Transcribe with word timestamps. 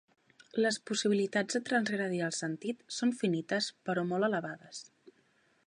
Les 0.65 0.77
possibilitats 0.91 1.57
de 1.57 1.61
transgredir 1.67 2.23
el 2.29 2.33
sentit 2.37 2.81
són 3.01 3.13
finites 3.21 3.69
però 3.91 4.07
molt 4.13 4.29
elevades. 4.31 4.81